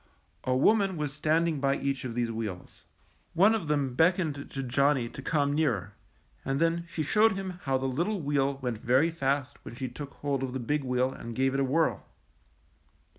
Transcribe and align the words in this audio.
A 0.45 0.55
woman 0.55 0.97
was 0.97 1.13
standing 1.13 1.59
by 1.59 1.77
each 1.77 2.05
of 2.05 2.15
these 2.15 2.31
wheels. 2.31 2.85
One 3.35 3.53
of 3.53 3.67
them 3.67 3.93
beckoned 3.93 4.33
to 4.49 4.63
Johnny 4.63 5.07
to 5.07 5.21
come 5.21 5.53
nearer, 5.53 5.93
and 6.43 6.59
then 6.59 6.87
she 6.89 7.03
showed 7.03 7.33
him 7.33 7.59
how 7.65 7.77
the 7.77 7.85
little 7.85 8.19
wheel 8.19 8.57
went 8.63 8.79
very 8.79 9.11
fast 9.11 9.63
when 9.63 9.75
she 9.75 9.89
took 9.89 10.15
hold 10.15 10.41
of 10.41 10.53
the 10.53 10.59
big 10.59 10.83
wheel 10.83 11.11
and 11.13 11.35
gave 11.35 11.53
it 11.53 11.59
a 11.59 11.63
whirl. 11.63 12.03